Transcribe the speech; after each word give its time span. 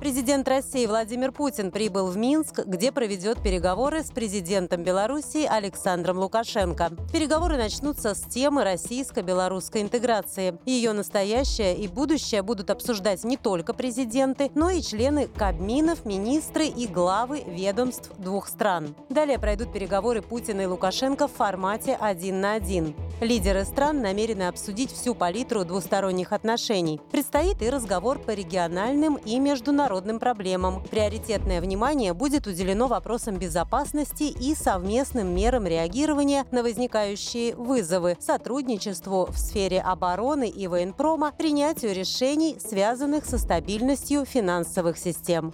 Президент 0.00 0.48
России 0.48 0.86
Владимир 0.86 1.30
Путин 1.30 1.70
прибыл 1.70 2.06
в 2.06 2.16
Минск, 2.16 2.60
где 2.64 2.90
проведет 2.90 3.42
переговоры 3.42 4.02
с 4.02 4.10
президентом 4.10 4.82
Беларуси 4.82 5.46
Александром 5.46 6.18
Лукашенко. 6.20 6.92
Переговоры 7.12 7.58
начнутся 7.58 8.14
с 8.14 8.22
темы 8.22 8.64
российско-белорусской 8.64 9.82
интеграции. 9.82 10.58
Ее 10.64 10.94
настоящее 10.94 11.76
и 11.76 11.86
будущее 11.86 12.40
будут 12.40 12.70
обсуждать 12.70 13.24
не 13.24 13.36
только 13.36 13.74
президенты, 13.74 14.50
но 14.54 14.70
и 14.70 14.80
члены 14.80 15.28
кабминов, 15.28 16.06
министры 16.06 16.64
и 16.64 16.86
главы 16.86 17.42
ведомств 17.46 18.10
двух 18.16 18.48
стран. 18.48 18.94
Далее 19.10 19.38
пройдут 19.38 19.70
переговоры 19.70 20.22
Путина 20.22 20.62
и 20.62 20.66
Лукашенко 20.66 21.28
в 21.28 21.32
формате 21.32 21.94
один 22.00 22.40
на 22.40 22.54
один. 22.54 22.94
Лидеры 23.20 23.66
стран 23.66 24.00
намерены 24.00 24.44
обсудить 24.44 24.90
всю 24.90 25.14
палитру 25.14 25.66
двусторонних 25.66 26.32
отношений. 26.32 27.02
Предстоит 27.12 27.60
и 27.60 27.68
разговор 27.68 28.18
по 28.18 28.30
региональным 28.30 29.16
и 29.16 29.38
международным 29.38 30.18
проблемам. 30.18 30.82
Приоритетное 30.90 31.60
внимание 31.60 32.14
будет 32.14 32.46
уделено 32.46 32.86
вопросам 32.86 33.36
безопасности 33.36 34.22
и 34.22 34.54
совместным 34.54 35.34
мерам 35.34 35.66
реагирования 35.66 36.46
на 36.50 36.62
возникающие 36.62 37.54
вызовы, 37.54 38.16
сотрудничеству 38.20 39.26
в 39.26 39.36
сфере 39.36 39.82
обороны 39.82 40.48
и 40.48 40.66
военпрома, 40.66 41.32
принятию 41.36 41.94
решений, 41.94 42.56
связанных 42.58 43.26
со 43.26 43.36
стабильностью 43.36 44.24
финансовых 44.24 44.96
систем. 44.96 45.52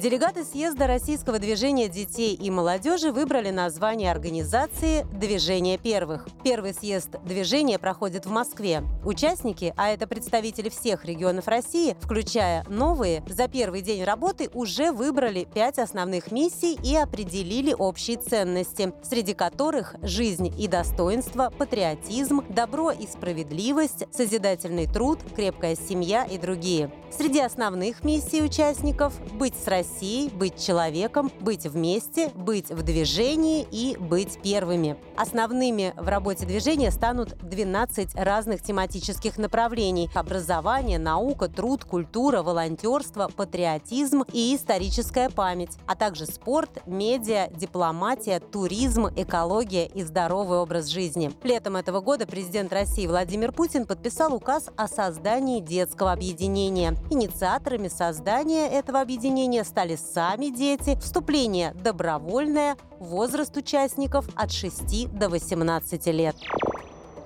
Делегаты 0.00 0.44
съезда 0.44 0.86
Российского 0.86 1.38
движения 1.38 1.86
детей 1.86 2.32
и 2.32 2.50
молодежи 2.50 3.12
выбрали 3.12 3.50
название 3.50 4.10
организации 4.10 5.06
«Движение 5.12 5.76
первых». 5.76 6.26
Первый 6.42 6.72
съезд 6.72 7.10
движения 7.22 7.78
проходит 7.78 8.24
в 8.24 8.30
Москве. 8.30 8.82
Участники, 9.04 9.74
а 9.76 9.90
это 9.90 10.06
представители 10.06 10.70
всех 10.70 11.04
регионов 11.04 11.48
России, 11.48 11.98
включая 12.00 12.64
новые, 12.66 13.22
за 13.28 13.46
первый 13.46 13.82
день 13.82 14.02
работы 14.02 14.48
уже 14.54 14.90
выбрали 14.90 15.46
пять 15.52 15.78
основных 15.78 16.32
миссий 16.32 16.78
и 16.82 16.96
определили 16.96 17.74
общие 17.74 18.16
ценности, 18.16 18.94
среди 19.02 19.34
которых 19.34 19.96
жизнь 20.00 20.50
и 20.58 20.66
достоинство, 20.66 21.52
патриотизм, 21.58 22.42
добро 22.48 22.90
и 22.90 23.06
справедливость, 23.06 24.04
созидательный 24.16 24.86
труд, 24.86 25.18
крепкая 25.36 25.76
семья 25.76 26.24
и 26.24 26.38
другие. 26.38 26.90
Среди 27.10 27.40
основных 27.40 28.02
миссий 28.02 28.40
участников– 28.40 29.12
быть 29.34 29.54
с 29.62 29.66
Россией 29.66 29.89
Россией, 29.90 30.30
быть 30.30 30.62
человеком, 30.64 31.30
быть 31.40 31.66
вместе, 31.66 32.30
быть 32.34 32.70
в 32.70 32.82
движении 32.82 33.66
и 33.70 33.96
быть 33.98 34.40
первыми. 34.42 34.96
Основными 35.16 35.92
в 35.96 36.08
работе 36.08 36.46
движения 36.46 36.90
станут 36.90 37.36
12 37.38 38.14
разных 38.14 38.62
тематических 38.62 39.36
направлений– 39.36 40.08
образование, 40.14 40.98
наука, 40.98 41.48
труд, 41.48 41.84
культура, 41.84 42.42
волонтерство, 42.42 43.28
патриотизм 43.34 44.22
и 44.32 44.54
историческая 44.54 45.28
память, 45.28 45.76
а 45.86 45.96
также 45.96 46.26
спорт, 46.26 46.86
медиа, 46.86 47.48
дипломатия, 47.50 48.40
туризм, 48.40 49.08
экология 49.16 49.86
и 49.86 50.02
здоровый 50.02 50.58
образ 50.58 50.86
жизни. 50.86 51.32
Летом 51.42 51.76
этого 51.76 52.00
года 52.00 52.26
президент 52.26 52.72
России 52.72 53.06
Владимир 53.06 53.52
Путин 53.52 53.86
подписал 53.86 54.34
указ 54.34 54.68
о 54.76 54.88
создании 54.88 55.60
детского 55.60 56.12
объединения. 56.12 56.96
Инициаторами 57.10 57.88
создания 57.88 58.68
этого 58.68 59.00
объединения 59.00 59.64
стали 59.64 59.79
стали 59.80 59.96
сами 59.96 60.50
дети. 60.50 60.98
Вступление 61.00 61.72
добровольное, 61.72 62.76
возраст 62.98 63.56
участников 63.56 64.28
от 64.34 64.52
6 64.52 65.08
до 65.10 65.30
18 65.30 66.06
лет. 66.08 66.36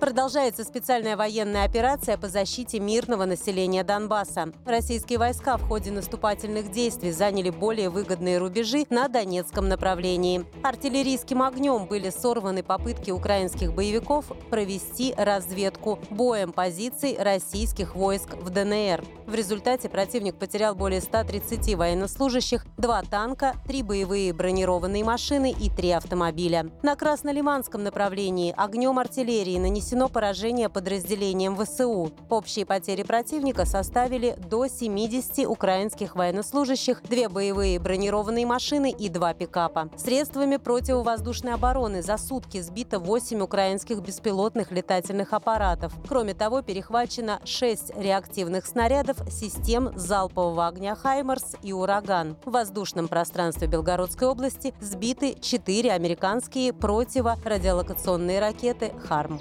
Продолжается 0.04 0.64
специальная 0.64 1.16
военная 1.16 1.64
операция 1.64 2.18
по 2.18 2.28
защите 2.28 2.78
мирного 2.78 3.24
населения 3.24 3.82
Донбасса. 3.84 4.52
Российские 4.66 5.18
войска 5.18 5.56
в 5.56 5.66
ходе 5.66 5.90
наступательных 5.90 6.70
действий 6.70 7.10
заняли 7.10 7.48
более 7.48 7.88
выгодные 7.88 8.36
рубежи 8.36 8.84
на 8.90 9.08
Донецком 9.08 9.66
направлении. 9.66 10.44
Артиллерийским 10.62 11.40
огнем 11.40 11.86
были 11.86 12.10
сорваны 12.10 12.62
попытки 12.62 13.12
украинских 13.12 13.72
боевиков 13.72 14.26
провести 14.50 15.14
разведку 15.16 15.98
боем 16.10 16.52
позиций 16.52 17.16
российских 17.18 17.94
войск 17.94 18.34
в 18.34 18.50
ДНР. 18.50 19.02
В 19.26 19.34
результате 19.34 19.88
противник 19.88 20.34
потерял 20.34 20.74
более 20.74 21.00
130 21.00 21.76
военнослужащих, 21.76 22.66
два 22.76 23.00
танка, 23.00 23.54
три 23.66 23.82
боевые 23.82 24.34
бронированные 24.34 25.02
машины 25.02 25.50
и 25.58 25.70
три 25.70 25.92
автомобиля. 25.92 26.70
На 26.82 26.94
Краснолиманском 26.94 27.82
направлении 27.82 28.52
огнем 28.54 28.98
артиллерии 28.98 29.56
нанесено 29.58 29.93
нанесено 29.94 30.08
поражение 30.08 30.68
подразделением 30.68 31.56
ВСУ. 31.56 32.10
Общие 32.28 32.66
потери 32.66 33.02
противника 33.02 33.64
составили 33.64 34.36
до 34.50 34.66
70 34.66 35.46
украинских 35.46 36.16
военнослужащих, 36.16 37.02
две 37.02 37.28
боевые 37.28 37.78
бронированные 37.78 38.44
машины 38.46 38.90
и 38.90 39.08
два 39.08 39.34
пикапа. 39.34 39.88
Средствами 39.96 40.56
противовоздушной 40.56 41.54
обороны 41.54 42.02
за 42.02 42.16
сутки 42.18 42.60
сбито 42.60 42.98
8 42.98 43.40
украинских 43.40 44.00
беспилотных 44.00 44.72
летательных 44.72 45.32
аппаратов. 45.32 45.92
Кроме 46.08 46.34
того, 46.34 46.62
перехвачено 46.62 47.40
6 47.44 47.96
реактивных 47.96 48.66
снарядов 48.66 49.18
систем 49.30 49.90
залпового 49.96 50.66
огня 50.66 50.96
«Хаймарс» 50.96 51.56
и 51.62 51.72
«Ураган». 51.72 52.36
В 52.44 52.50
воздушном 52.50 53.06
пространстве 53.08 53.68
Белгородской 53.68 54.26
области 54.26 54.74
сбиты 54.80 55.36
4 55.40 55.92
американские 55.92 56.72
противорадиолокационные 56.72 58.40
ракеты 58.40 58.92
«Харм». 59.06 59.40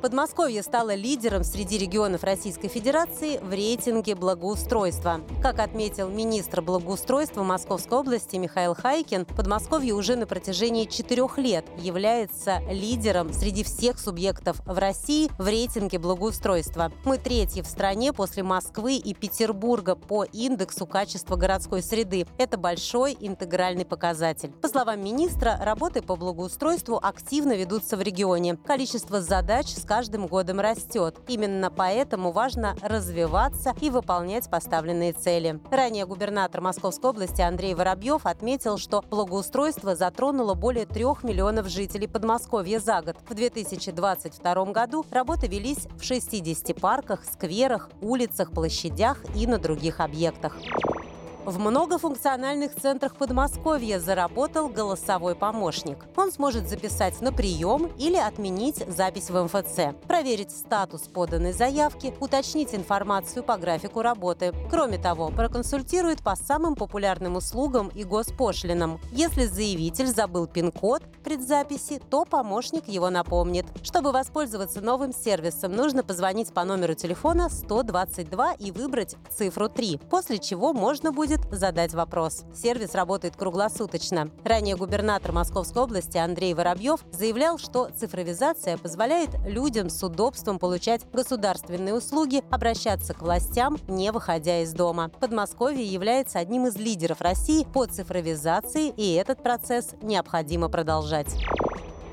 Подмосковье 0.00 0.62
стало 0.62 0.94
лидером 0.94 1.42
среди 1.42 1.76
регионов 1.76 2.22
Российской 2.22 2.68
Федерации 2.68 3.38
в 3.38 3.50
рейтинге 3.50 4.14
благоустройства. 4.14 5.22
Как 5.42 5.58
отметил 5.58 6.08
министр 6.08 6.62
благоустройства 6.62 7.42
Московской 7.42 7.98
области 7.98 8.36
Михаил 8.36 8.74
Хайкин, 8.76 9.24
Подмосковье 9.24 9.94
уже 9.94 10.14
на 10.14 10.26
протяжении 10.26 10.84
четырех 10.84 11.36
лет 11.36 11.64
является 11.78 12.60
лидером 12.70 13.32
среди 13.32 13.64
всех 13.64 13.98
субъектов 13.98 14.60
в 14.64 14.78
России 14.78 15.30
в 15.36 15.48
рейтинге 15.48 15.98
благоустройства. 15.98 16.92
Мы 17.04 17.18
третьи 17.18 17.62
в 17.62 17.66
стране 17.66 18.12
после 18.12 18.44
Москвы 18.44 18.94
и 18.94 19.14
Петербурга 19.14 19.96
по 19.96 20.22
индексу 20.22 20.86
качества 20.86 21.34
городской 21.34 21.82
среды. 21.82 22.24
Это 22.38 22.56
большой 22.56 23.16
интегральный 23.18 23.84
показатель. 23.84 24.52
По 24.62 24.68
словам 24.68 25.02
министра, 25.02 25.58
работы 25.60 26.02
по 26.02 26.14
благоустройству 26.14 27.00
активно 27.02 27.54
ведутся 27.54 27.96
в 27.96 28.02
регионе. 28.02 28.56
Количество 28.64 29.20
задач 29.20 29.66
с 29.66 29.87
каждым 29.88 30.26
годом 30.26 30.60
растет. 30.60 31.16
Именно 31.26 31.70
поэтому 31.70 32.30
важно 32.30 32.76
развиваться 32.82 33.74
и 33.80 33.88
выполнять 33.88 34.48
поставленные 34.50 35.14
цели. 35.14 35.58
Ранее 35.70 36.04
губернатор 36.04 36.60
Московской 36.60 37.10
области 37.10 37.40
Андрей 37.40 37.74
Воробьев 37.74 38.26
отметил, 38.26 38.76
что 38.76 39.02
благоустройство 39.08 39.96
затронуло 39.96 40.54
более 40.54 40.84
трех 40.84 41.24
миллионов 41.24 41.68
жителей 41.68 42.06
Подмосковья 42.06 42.78
за 42.78 43.00
год. 43.00 43.16
В 43.28 43.34
2022 43.34 44.64
году 44.66 45.06
работы 45.10 45.46
велись 45.46 45.88
в 45.98 46.04
60 46.04 46.78
парках, 46.78 47.24
скверах, 47.24 47.88
улицах, 48.02 48.52
площадях 48.52 49.18
и 49.34 49.46
на 49.46 49.58
других 49.58 50.00
объектах. 50.00 50.56
В 51.48 51.58
многофункциональных 51.58 52.74
центрах 52.74 53.16
Подмосковья 53.16 54.00
заработал 54.00 54.68
голосовой 54.68 55.34
помощник. 55.34 56.04
Он 56.14 56.30
сможет 56.30 56.68
записать 56.68 57.22
на 57.22 57.32
прием 57.32 57.90
или 57.96 58.16
отменить 58.16 58.84
запись 58.86 59.30
в 59.30 59.44
МФЦ, 59.44 59.96
проверить 60.06 60.50
статус 60.50 61.08
поданной 61.08 61.54
заявки, 61.54 62.12
уточнить 62.20 62.74
информацию 62.74 63.42
по 63.42 63.56
графику 63.56 64.02
работы. 64.02 64.52
Кроме 64.70 64.98
того, 64.98 65.30
проконсультирует 65.30 66.22
по 66.22 66.36
самым 66.36 66.74
популярным 66.74 67.36
услугам 67.36 67.88
и 67.94 68.04
госпошлинам. 68.04 69.00
Если 69.10 69.46
заявитель 69.46 70.08
забыл 70.08 70.46
пин-код 70.46 71.02
предзаписи, 71.24 71.98
то 72.10 72.26
помощник 72.26 72.88
его 72.88 73.08
напомнит. 73.08 73.64
Чтобы 73.82 74.12
воспользоваться 74.12 74.82
новым 74.82 75.14
сервисом, 75.14 75.72
нужно 75.72 76.02
позвонить 76.02 76.52
по 76.52 76.64
номеру 76.64 76.92
телефона 76.92 77.48
122 77.48 78.52
и 78.58 78.70
выбрать 78.70 79.16
цифру 79.30 79.70
3, 79.70 79.98
после 80.10 80.38
чего 80.38 80.74
можно 80.74 81.10
будет 81.10 81.37
будет 81.48 81.58
задать 81.58 81.94
вопрос. 81.94 82.44
Сервис 82.54 82.94
работает 82.94 83.36
круглосуточно. 83.36 84.30
Ранее 84.44 84.76
губернатор 84.76 85.32
Московской 85.32 85.82
области 85.82 86.16
Андрей 86.18 86.54
Воробьев 86.54 87.04
заявлял, 87.12 87.58
что 87.58 87.88
цифровизация 87.96 88.78
позволяет 88.78 89.30
людям 89.46 89.90
с 89.90 90.02
удобством 90.02 90.58
получать 90.58 91.02
государственные 91.12 91.94
услуги, 91.94 92.42
обращаться 92.50 93.14
к 93.14 93.22
властям, 93.22 93.78
не 93.88 94.12
выходя 94.12 94.62
из 94.62 94.72
дома. 94.72 95.10
Подмосковье 95.20 95.84
является 95.84 96.38
одним 96.38 96.66
из 96.66 96.76
лидеров 96.76 97.20
России 97.20 97.64
по 97.64 97.86
цифровизации, 97.86 98.88
и 98.96 99.14
этот 99.14 99.42
процесс 99.42 99.94
необходимо 100.02 100.68
продолжать. 100.68 101.34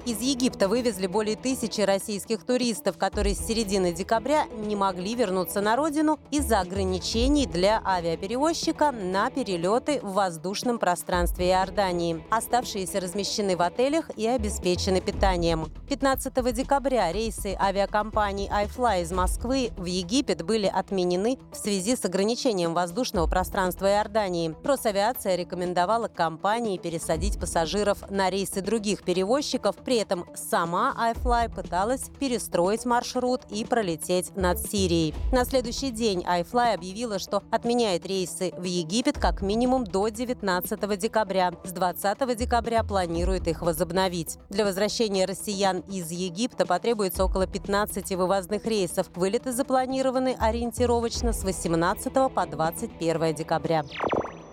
Из 0.05 0.21
Египта 0.21 0.67
вывезли 0.67 1.07
более 1.07 1.35
тысячи 1.35 1.81
российских 1.81 2.43
туристов, 2.43 2.95
которые 2.95 3.33
с 3.33 3.39
середины 3.39 3.91
декабря 3.91 4.45
не 4.55 4.75
могли 4.75 5.15
вернуться 5.15 5.61
на 5.61 5.75
родину 5.75 6.19
из-за 6.29 6.59
ограничений 6.59 7.47
для 7.47 7.81
авиаперевозчика 7.83 8.91
на 8.91 9.31
перелеты 9.31 9.99
в 10.03 10.13
воздушном 10.13 10.77
пространстве 10.77 11.49
Иордании. 11.49 12.23
Оставшиеся 12.29 12.99
размещены 12.99 13.57
в 13.57 13.63
отелях 13.63 14.11
и 14.15 14.27
обеспечены 14.27 15.01
питанием. 15.01 15.71
15 15.89 16.53
декабря 16.53 17.11
рейсы 17.11 17.57
авиакомпании 17.59 18.47
iFly 18.47 19.01
из 19.01 19.11
Москвы 19.11 19.71
в 19.75 19.85
Египет 19.85 20.43
были 20.43 20.67
отменены 20.67 21.39
в 21.51 21.55
связи 21.55 21.95
с 21.95 22.05
ограничением 22.05 22.75
воздушного 22.75 23.25
пространства 23.25 23.87
Иордании. 23.87 24.53
Росавиация 24.63 25.35
рекомендовала 25.35 26.09
компании 26.09 26.77
пересадить 26.77 27.39
пассажиров 27.39 28.07
на 28.11 28.29
рейсы 28.29 28.61
других 28.61 29.01
перевозчиков, 29.01 29.75
при 29.77 29.94
этом 29.97 30.25
сама 30.35 30.95
iFly 30.97 31.53
пыталась 31.53 32.09
перестроить 32.19 32.85
маршрут 32.85 33.41
и 33.49 33.65
пролететь 33.65 34.35
над 34.35 34.59
Сирией. 34.59 35.13
На 35.31 35.45
следующий 35.45 35.91
день 35.91 36.21
iFly 36.21 36.73
объявила, 36.73 37.19
что 37.19 37.43
отменяет 37.51 38.05
рейсы 38.05 38.53
в 38.57 38.63
Египет 38.63 39.17
как 39.17 39.41
минимум 39.41 39.83
до 39.83 40.09
19 40.09 40.99
декабря. 40.99 41.53
С 41.63 41.71
20 41.71 42.37
декабря 42.37 42.83
планирует 42.83 43.47
их 43.47 43.61
возобновить. 43.61 44.37
Для 44.49 44.65
возвращения 44.65 45.25
россиян 45.25 45.79
из 45.79 46.11
Египта 46.11 46.65
потребуется 46.65 47.25
около 47.25 47.47
15 47.47 48.11
вывозных 48.15 48.65
рейсов. 48.65 49.07
Вылеты 49.15 49.51
запланированы 49.51 50.35
ориентировочно 50.39 51.33
с 51.33 51.43
18 51.43 52.13
по 52.33 52.45
21 52.45 53.35
декабря. 53.35 53.83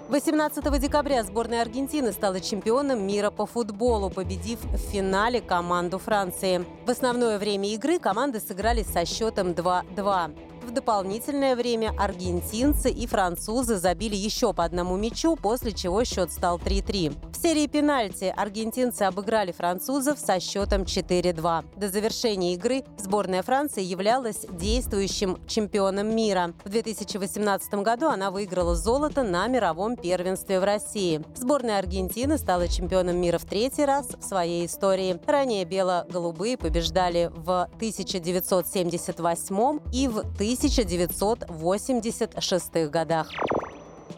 18 0.08 0.80
декабря 0.80 1.22
сборная 1.22 1.62
Аргентины 1.62 2.12
стала 2.12 2.40
чемпионом 2.40 3.06
мира 3.06 3.30
по 3.30 3.46
футболу, 3.46 4.10
победив 4.10 4.62
в 4.64 4.76
финале 4.76 5.40
команду 5.40 5.98
Франции. 5.98 6.64
В 6.86 6.90
основное 6.90 7.38
время 7.38 7.72
игры 7.72 7.98
команды 7.98 8.40
сыграли 8.40 8.82
со 8.82 9.06
счетом 9.06 9.52
2-2. 9.52 10.51
В 10.62 10.70
дополнительное 10.70 11.56
время 11.56 11.92
аргентинцы 11.98 12.88
и 12.90 13.08
французы 13.08 13.78
забили 13.78 14.14
еще 14.14 14.54
по 14.54 14.62
одному 14.64 14.96
мячу, 14.96 15.34
после 15.34 15.72
чего 15.72 16.04
счет 16.04 16.30
стал 16.30 16.58
3-3. 16.58 17.32
В 17.32 17.36
серии 17.42 17.66
пенальти 17.66 18.32
аргентинцы 18.36 19.02
обыграли 19.02 19.50
французов 19.50 20.20
со 20.20 20.38
счетом 20.38 20.82
4-2. 20.82 21.64
До 21.76 21.88
завершения 21.88 22.54
игры 22.54 22.84
сборная 22.96 23.42
Франции 23.42 23.82
являлась 23.82 24.46
действующим 24.48 25.38
чемпионом 25.48 26.14
мира. 26.14 26.52
В 26.64 26.68
2018 26.68 27.74
году 27.74 28.06
она 28.06 28.30
выиграла 28.30 28.76
золото 28.76 29.24
на 29.24 29.48
мировом 29.48 29.96
первенстве 29.96 30.60
в 30.60 30.64
России. 30.64 31.24
Сборная 31.34 31.80
Аргентины 31.80 32.38
стала 32.38 32.68
чемпионом 32.68 33.16
мира 33.16 33.38
в 33.38 33.44
третий 33.44 33.84
раз 33.84 34.06
в 34.16 34.22
своей 34.22 34.66
истории. 34.66 35.18
Ранее 35.26 35.64
бело-голубые 35.64 36.56
побеждали 36.56 37.32
в 37.34 37.68
1978 37.78 39.80
и 39.92 40.06
в 40.06 40.18
1900 40.18 40.51
1986 40.52 42.90
годах. 42.92 43.28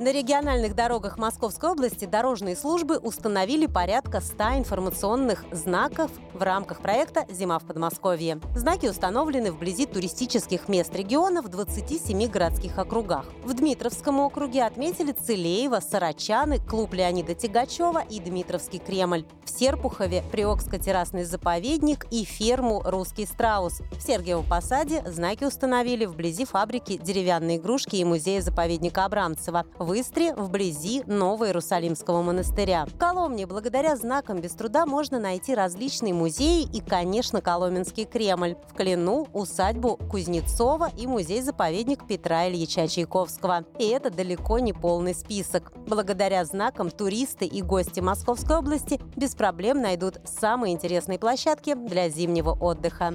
На 0.00 0.10
региональных 0.10 0.74
дорогах 0.74 1.18
Московской 1.18 1.70
области 1.70 2.04
дорожные 2.04 2.56
службы 2.56 2.98
установили 2.98 3.66
порядка 3.66 4.20
100 4.20 4.58
информационных 4.58 5.44
знаков 5.52 6.10
в 6.32 6.42
рамках 6.42 6.80
проекта 6.80 7.24
«Зима 7.30 7.60
в 7.60 7.64
Подмосковье». 7.64 8.40
Знаки 8.56 8.86
установлены 8.86 9.52
вблизи 9.52 9.86
туристических 9.86 10.68
мест 10.68 10.92
региона 10.96 11.42
в 11.42 11.48
27 11.48 12.26
городских 12.28 12.76
округах. 12.76 13.26
В 13.44 13.54
Дмитровском 13.54 14.18
округе 14.18 14.64
отметили 14.64 15.12
Целеево, 15.12 15.78
Сарачаны, 15.78 16.58
клуб 16.58 16.92
Леонида 16.92 17.36
Тягачева 17.36 18.02
и 18.10 18.18
Дмитровский 18.18 18.80
Кремль. 18.80 19.24
В 19.44 19.50
Серпухове– 19.50 20.24
Приокско-террасный 20.32 21.22
заповедник 21.22 22.06
и 22.10 22.24
ферму 22.24 22.82
«Русский 22.84 23.26
страус». 23.26 23.80
В 23.92 24.02
Сергиевом 24.02 24.44
Посаде 24.48 25.04
знаки 25.06 25.44
установили 25.44 26.04
вблизи 26.04 26.44
фабрики 26.46 26.96
деревянной 26.96 27.58
игрушки 27.58 27.94
и 27.94 28.04
музея-заповедника 28.04 29.04
Абрамцева 29.04 29.64
в 29.84 30.00
Истре, 30.00 30.34
вблизи 30.34 31.02
Новоиерусалимского 31.06 32.22
монастыря. 32.22 32.86
В 32.86 32.96
Коломне 32.96 33.46
благодаря 33.46 33.96
знакам 33.96 34.40
без 34.40 34.52
труда 34.52 34.86
можно 34.86 35.20
найти 35.20 35.54
различные 35.54 36.14
музеи 36.14 36.62
и, 36.62 36.80
конечно, 36.80 37.40
Коломенский 37.40 38.06
Кремль. 38.06 38.56
В 38.68 38.74
Клину– 38.74 39.28
усадьбу 39.32 39.96
Кузнецова 40.10 40.90
и 40.96 41.06
музей-заповедник 41.06 42.06
Петра 42.06 42.48
Ильича 42.48 42.88
Чайковского. 42.88 43.64
И 43.78 43.86
это 43.88 44.10
далеко 44.10 44.58
не 44.58 44.72
полный 44.72 45.14
список. 45.14 45.72
Благодаря 45.86 46.44
знакам 46.44 46.90
туристы 46.90 47.44
и 47.44 47.60
гости 47.62 48.00
Московской 48.00 48.56
области 48.56 49.00
без 49.16 49.34
проблем 49.34 49.82
найдут 49.82 50.18
самые 50.24 50.72
интересные 50.72 51.18
площадки 51.18 51.74
для 51.74 52.08
зимнего 52.08 52.52
отдыха. 52.52 53.14